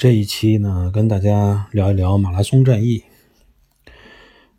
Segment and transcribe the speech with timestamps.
[0.00, 3.02] 这一期呢，跟大家聊一聊马拉松战役。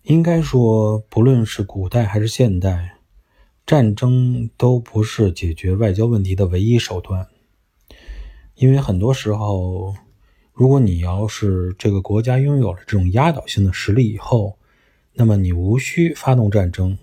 [0.04, 2.98] 应该说，不论是古代还是现代，
[3.66, 7.26] 战争都不是解决外交问题的唯一手段。
[8.54, 9.96] 因为很多时候，
[10.54, 14.60] 如果你要是这个国家拥有了这种压倒性的实力以后，
[15.14, 17.00] 那么你无需发动战争，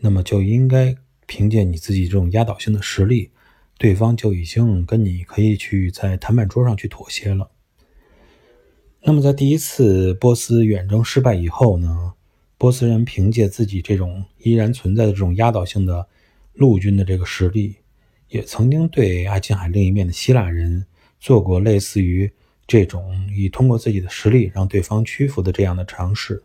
[0.00, 0.94] 那么就应该
[1.26, 3.30] 凭借你自己这种压倒性的实力，
[3.78, 7.52] 对方就已经跟你可以去在谈判桌上去妥协了。
[9.06, 12.14] 那么在第一次波斯远征失败以后呢，
[12.56, 16.08] 波斯人凭借自己这种依然存在的这种压倒性的
[16.54, 17.76] 陆军的这个实力。
[18.28, 20.86] 也曾经对爱琴海另一面的希腊人
[21.20, 22.32] 做过类似于
[22.66, 26.42] 这种以通过自己的实力让对方屈服的这样的尝试。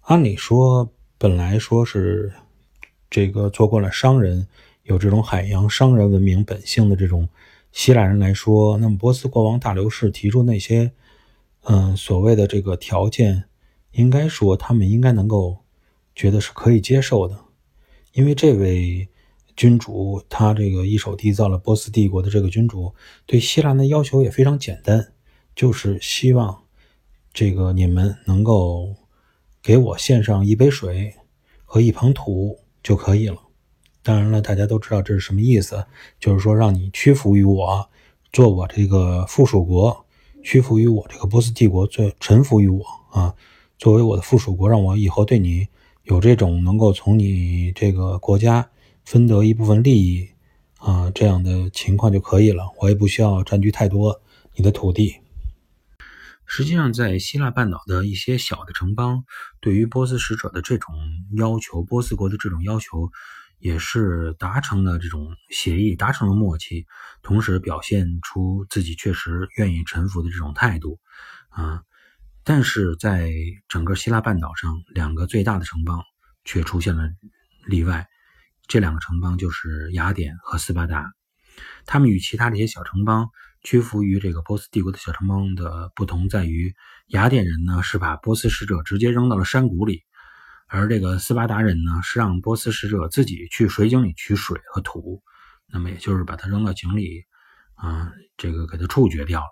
[0.00, 2.32] 按理说，本来说是
[3.10, 4.48] 这个做惯了商人、
[4.84, 7.28] 有这种海洋商人文明本性的这种
[7.70, 10.90] 希腊人来说，那么波斯国王大流士提出那些
[11.64, 13.44] 嗯所谓的这个条件，
[13.92, 15.58] 应该说他们应该能够
[16.14, 17.38] 觉得是可以接受的，
[18.12, 19.08] 因为这位。
[19.56, 22.92] 君主他这个一手缔造了波斯帝国的这个君主，
[23.24, 25.12] 对希腊的要求也非常简单，
[25.54, 26.64] 就是希望
[27.32, 28.96] 这个你们能够
[29.62, 31.14] 给我献上一杯水
[31.64, 33.38] 和一捧土就可以了。
[34.02, 35.86] 当然了，大家都知道这是什么意思，
[36.18, 37.88] 就是说让你屈服于我，
[38.32, 40.03] 做我这个附属国，
[40.44, 43.34] 屈服于我这个波斯帝国，最臣服于我啊，
[43.78, 45.66] 作为我的附属国，让我以后对你
[46.04, 48.70] 有这种能够从你这个国家。
[49.06, 50.30] 分得一部分利益，
[50.78, 52.64] 啊，这样的情况就可以了。
[52.80, 54.22] 我也不需要占据太多
[54.54, 55.16] 你的土地。
[56.46, 59.24] 实际上，在希腊半岛的一些小的城邦，
[59.60, 60.94] 对于波斯使者的这种
[61.36, 63.10] 要求，波斯国的这种要求，
[63.58, 66.86] 也是达成了这种协议，达成了默契，
[67.22, 71.00] 同时表现出自己确实愿意臣服的这种态度，
[71.48, 71.82] 啊。
[72.46, 73.32] 但是在
[73.68, 76.02] 整个希腊半岛上，两个最大的城邦
[76.44, 77.08] 却出现了
[77.66, 78.06] 例外。
[78.66, 81.12] 这两个城邦就是雅典和斯巴达，
[81.86, 83.30] 他们与其他这些小城邦
[83.62, 86.74] 屈服于这个波斯帝国的小城邦的不同在于，
[87.06, 90.02] 雅典人呢是把波斯使者直接扔到了山谷里，
[90.66, 95.22] 而这个斯巴达人呢是让波斯使者自己去水井里取水和土，
[95.66, 97.24] 那么也就是把他扔到井里，
[97.74, 99.46] 啊，这个给他处决掉了。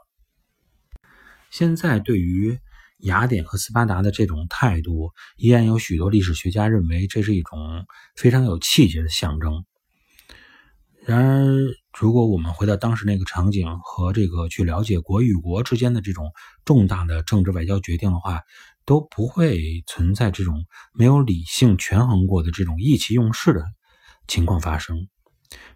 [1.50, 2.58] 现在对于。
[3.04, 7.84] 雅典和斯巴达的这种态度，依然有许多历史学家认为这是一种
[8.14, 9.64] 非常有气节的象征。
[11.04, 16.30] 然而，如果我们回到当时那个场景和这个去了解国与国之间的这种
[16.64, 18.42] 重大的政治外交决定的话，
[18.84, 23.64] 都不会存在这种没有理性权衡过的这种意气用事的
[24.26, 25.08] 情况发生。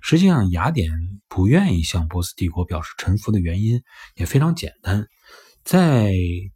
[0.00, 0.90] 实际上，雅典
[1.28, 3.82] 不愿意向波斯帝国表示臣服的原因
[4.14, 5.06] 也非常简单。
[5.64, 6.14] 在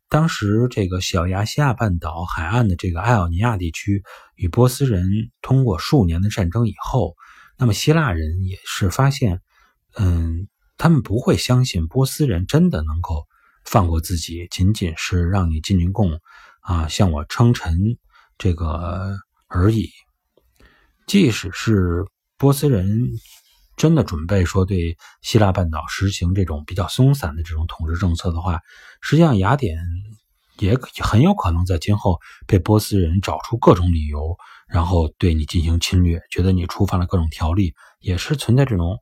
[0.08, 4.04] 当时，这个小亚细亚半岛海岸的这个爱奥尼亚地区
[4.36, 7.16] 与波斯人通过数年的战争以后，
[7.58, 9.40] 那么希腊人也是发现，
[9.96, 13.26] 嗯，他们不会相信波斯人真的能够
[13.64, 16.20] 放过自己，仅仅是让你进进贡
[16.60, 17.98] 啊，向我称臣
[18.38, 19.88] 这个而已。
[21.06, 22.04] 即使是
[22.37, 23.10] 波斯人。
[23.76, 28.60] 真的准备说对希腊半岛实行这种比较松散的这种统治政策的话，
[29.00, 29.78] 实际上雅典
[30.59, 34.37] 也很有可能在今后被波斯人找出各种理由，
[34.69, 38.98] 然后对你进行侵略，觉得你触犯了各种条例，也是存在这种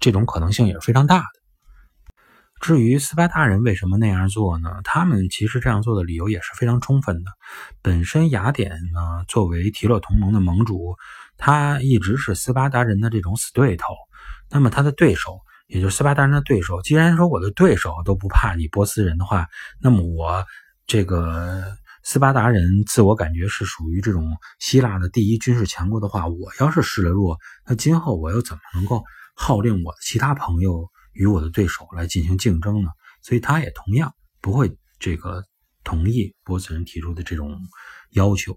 [0.00, 1.37] 这种可能性也是非常大的。
[2.60, 4.80] 至于斯巴达人为什么那样做呢？
[4.84, 7.30] 他们其实这样做的理由也是非常充分的。
[7.82, 10.96] 本身雅典呢，作为提洛同盟的盟主。
[11.40, 13.94] 他一直是斯巴达人的这种死对头，
[14.50, 15.38] 那么他的对手，
[15.68, 19.46] 也就是斯巴达人的对手，既然说我的对手都不怕你波斯人的话，
[19.80, 20.44] 那么我
[20.88, 21.62] 这个
[22.02, 29.04] 斯巴达人自我感觉是属于这种希腊的第一军事强国的话，我要是示了弱，那今后我又怎么能够
[29.36, 32.88] 号令我的其他朋友与我的对手来进行竞争呢？
[33.22, 35.42] 所以他也同样不会这个
[35.82, 37.58] 同意波斯人提出的这种
[38.12, 38.56] 要求。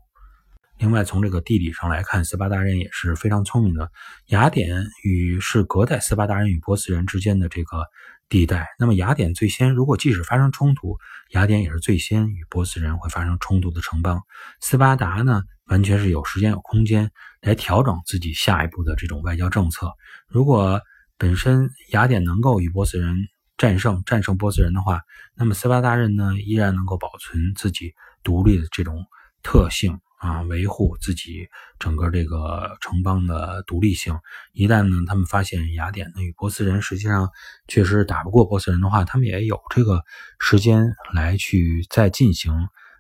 [0.78, 3.92] 另外，从这个地理上来看，斯巴达人也是非常聪明的。
[4.28, 7.84] 雅典与是隔在斯巴达人与波斯人之间的这个
[8.30, 8.68] 地带。
[8.80, 10.98] 那么，雅典最先，如果即使发生冲突，
[11.32, 14.22] 雅典也是最先与波斯人会发生冲突的城邦。
[14.60, 17.12] 斯巴达呢，完全是有时间有空间
[17.42, 19.92] 来调整自己下一步的这种外交政策。
[20.28, 20.82] 如果
[21.22, 23.16] 本身雅典能够与波斯人
[23.56, 25.02] 战胜战胜波斯人的话，
[25.36, 29.06] 那么斯巴达人呢，依然能够保存自己独立的这种
[29.44, 30.00] 特性。
[30.18, 31.48] 啊，维护自己
[31.80, 34.20] 整个这个城邦的独立性。
[34.54, 37.30] 一旦呢，他们发现雅典呢与波斯人实际上
[37.68, 40.04] 确实打不过波斯人的话，他们也有这个
[40.40, 42.52] 时间来去再进行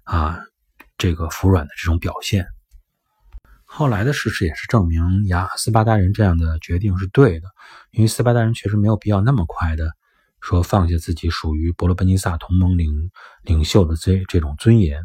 [0.03, 0.39] 啊
[0.97, 2.47] 这个服软的这种表现。
[3.73, 7.47] 后来的事实也是证明，雅斯巴达人这样的决定是对的，
[7.91, 9.93] 因为斯巴达人确实没有必要那么快的
[10.41, 13.11] 说放下自己属于伯罗奔尼撒同盟领
[13.43, 15.01] 领袖的这这种尊严。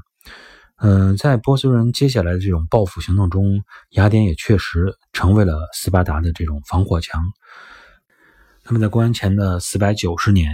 [0.78, 7.22] 嗯，在波斯人接下来的这种报复行动中，雅典也确实成为了斯巴达的这种防火墙。
[8.64, 10.52] 那么，在公元前的四百九十年，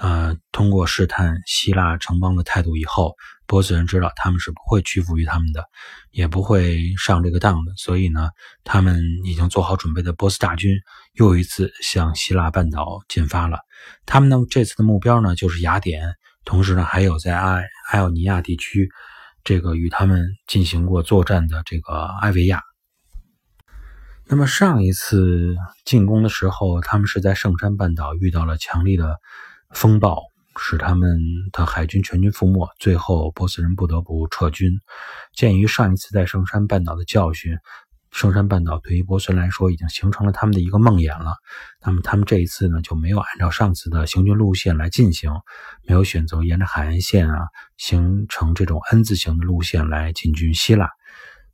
[0.00, 3.14] 呃，通过试探希腊城邦的态度以后，
[3.46, 5.64] 波斯人知道他们是不会屈服于他们的，
[6.10, 7.72] 也不会上这个当的。
[7.76, 8.30] 所以呢，
[8.64, 10.74] 他们已经做好准备的波斯大军
[11.12, 13.58] 又一次向希腊半岛进发了。
[14.06, 16.14] 他们呢，这次的目标呢就是雅典，
[16.44, 18.88] 同时呢，还有在埃埃奥尼亚地区。
[19.42, 22.62] 这个与他们进行过作战的这个埃维亚，
[24.26, 25.56] 那么上一次
[25.86, 29.16] 进攻的时候，他们是在圣山半岛遇到了强力的
[29.74, 30.22] 风暴，
[30.56, 31.18] 使他们
[31.52, 34.72] 的海军全军覆没，最后波斯人不得不撤军。
[35.34, 37.56] 鉴于上一次在圣山半岛的教训。
[38.10, 41.36] 圣山半岛对于波斯人来说已经形成了他们的一个梦魇了。
[41.84, 45.30] 那么他们这一次呢，就没有按照上次的行军路线来进行，
[45.86, 47.46] 没有选择沿着海岸线啊，
[47.76, 50.90] 形成这种 N 字形的路线来进军希腊。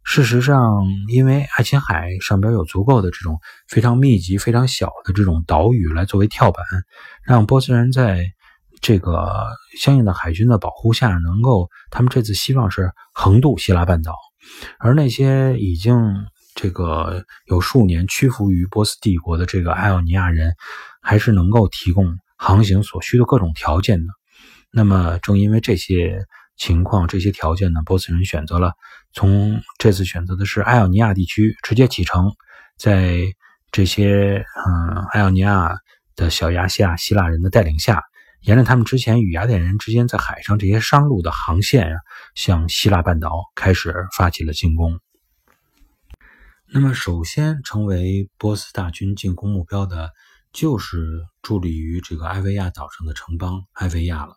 [0.06, 3.38] 事实上，因为爱琴海上边有足够的这种
[3.68, 6.64] 非常密集、非常小的这种岛屿来作为跳板，
[7.22, 8.24] 让波斯人在
[8.80, 9.48] 这个
[9.78, 14.14] 相应的海军的保护下，能够他们这次希望是横渡希腊半岛，
[14.78, 15.94] 而那些已经。
[16.58, 20.54] 这个有数年屈服于波斯帝国的这个艾奥尼亚人，
[21.02, 24.06] 还是能够提供航行所需的各种条件的。
[24.72, 26.24] 那么，正因为这些
[26.56, 28.72] 情况、这些条件呢，波斯人选择了
[29.12, 32.32] 从这次选择的是艾奥尼亚地区直接启程，
[32.76, 33.18] 在
[33.70, 35.76] 这些嗯艾奥尼亚
[36.14, 38.02] 的小亚细亚希腊人的带领下，
[38.40, 41.96] 沿着他们之前与雅典人之间在海上这些商路的航线呀，
[42.34, 44.98] 向希腊半岛开始发起了进攻。
[46.68, 50.10] 那么，首先成为波斯大军进攻目标的，
[50.52, 54.36] 就是伫立于这个埃维亚岛上的城邦埃维亚了。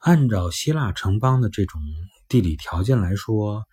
[0.00, 1.80] 按照希腊城邦的这种
[2.28, 3.64] 地理条件来说，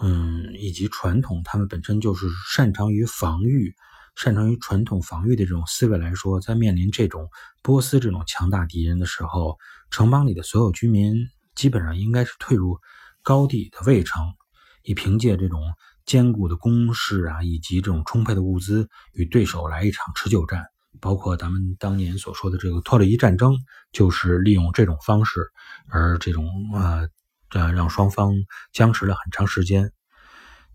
[0.00, 3.74] 嗯，以及传统，他们本身就是擅长于防御、
[4.14, 7.28] 擅长于传统防御的这种思维来说，在面临这种
[7.62, 9.56] 波斯这种强大敌人的时候，
[9.90, 11.14] 城邦里的所有居民
[11.54, 12.78] 基本上应该是退入
[13.22, 14.34] 高地的卫城，
[14.82, 15.60] 以凭借这种。
[16.06, 20.64] 坚固的工事啊，以及这种充沛的物资，与对手来一场持久战，
[21.00, 23.54] 包括咱们当年所说的这个托勒伊战争，
[23.92, 25.50] 就是利用这种方式，
[25.88, 27.08] 而这种呃
[27.50, 28.32] 呃让双方
[28.72, 29.92] 僵持了很长时间。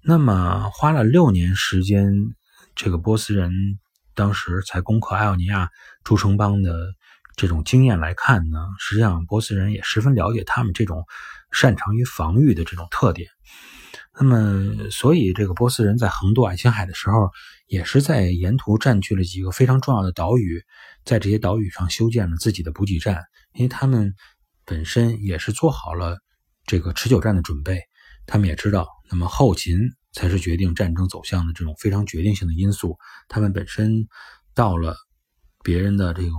[0.01, 2.13] 那么花了六年时间，
[2.75, 3.51] 这个波斯人
[4.13, 5.69] 当时才攻克艾奥尼亚
[6.03, 6.93] 诸城邦的
[7.35, 11.05] 这种经验来看呢，实际上波斯人也十分了解他们这种
[11.51, 13.29] 擅长于防御的这种特点。
[14.17, 17.29] 那么，所以这个波斯人在横渡爱琴海的时候，
[17.67, 20.63] 也是在沿途占据了几个非常重要的岛屿，
[21.03, 23.21] 在这些岛屿上修建了自己的补给站，
[23.53, 24.15] 因为他们
[24.63, 26.17] 本身也是做好了
[26.65, 27.81] 这个持久战的准备。
[28.25, 29.77] 他们也知道，那么后勤
[30.13, 32.97] 才是决定战争走向的这种非常决定性的因素。
[33.27, 34.07] 他们本身
[34.53, 34.95] 到了
[35.61, 36.33] 别人的这种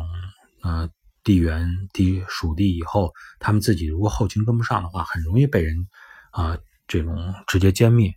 [0.63, 0.89] 呃
[1.23, 5.77] 地缘地属地以后，他们自己如果后勤跟不上的话，很容易被人
[6.31, 6.57] 啊。
[6.87, 8.15] 这种直接歼灭。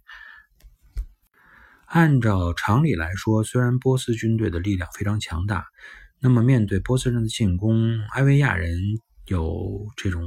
[1.86, 5.66] 按照常理来说，虽然波斯军队的力量非常强大，
[6.20, 8.78] 那么面对波斯人的进攻，埃维亚人
[9.26, 10.24] 有这种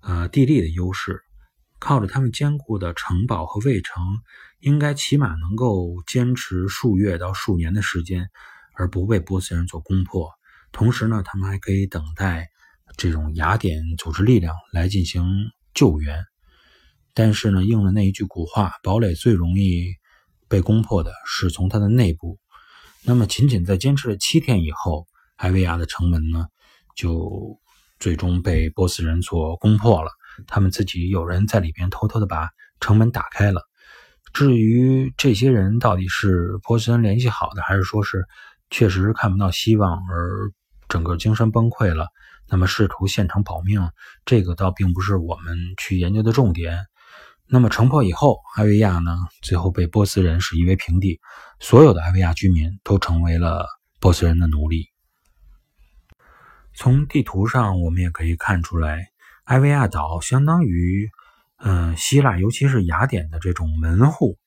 [0.00, 1.22] 呃地利的优势，
[1.78, 4.02] 靠着他们坚固的城堡和卫城，
[4.60, 8.28] 应该起码能够坚持数月到数年的时间，
[8.74, 10.30] 而不被波斯人所攻破。
[10.72, 12.50] 同时呢，他们还可以等待
[12.98, 15.24] 这种雅典组织力量来进行
[15.72, 16.22] 救援。
[17.18, 19.92] 但是呢，应了那一句古话，堡垒最容易
[20.46, 22.38] 被攻破的是从它的内部。
[23.02, 25.04] 那么，仅仅在坚持了七天以后，
[25.38, 26.46] 埃维亚的城门呢，
[26.94, 27.58] 就
[27.98, 30.12] 最终被波斯人所攻破了。
[30.46, 33.62] 他们自己有人在里边偷偷的把城门打开了。
[34.32, 38.24] 至于这些人到底是波斯人联系好的，还是说是
[38.70, 40.52] 确实看不到希望而
[40.88, 42.06] 整个精神崩溃了，
[42.48, 43.90] 那么试图现场保命，
[44.24, 46.86] 这个倒并不是我们去研究的重点。
[47.50, 51.18] 那么城破以后，埃维亚呢，最后被波斯人是夷为平地，
[51.60, 53.66] 所有的埃维亚居民都成为了
[54.00, 54.90] 波斯人的奴隶。
[56.74, 59.06] 从地图上我们也可以看出来，
[59.44, 61.10] 埃维亚岛相当于
[61.56, 64.38] 嗯，希腊尤其是雅典的这种门户，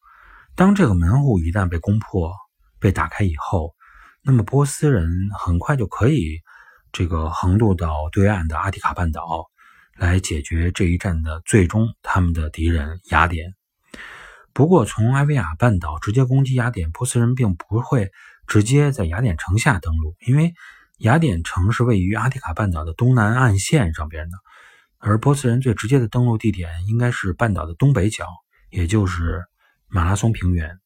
[0.55, 2.31] 当这个门户一旦被攻破、
[2.79, 3.73] 被打开以后，
[4.21, 6.39] 那么波斯人很快就可以
[6.91, 9.49] 这个横渡到对岸的阿提卡半岛，
[10.01, 13.53] 来解决这一战的最终他们的敌人雅典。
[14.51, 18.11] 不过，从埃维亚半岛直接攻击雅典，波斯人并不会
[18.47, 20.55] 直接在雅典城下登陆，因为
[20.97, 24.37] 雅典城是位于阿提卡半岛的东南岸线上边的。
[24.97, 28.25] 而波斯人最直接的登陆地点应该是半岛的东北角，
[28.71, 29.45] 也就是
[29.87, 30.79] 马拉松平原。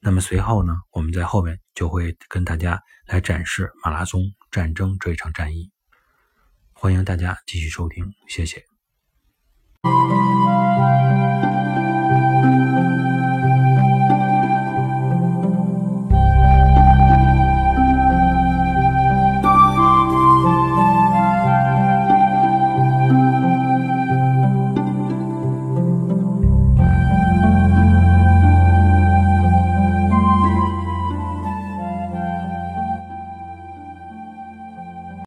[0.00, 5.70] 那么随后呢，我们在后面就会跟大家来展示马拉松战争这一场战役。
[6.82, 8.64] 欢迎大家继续收听，谢谢。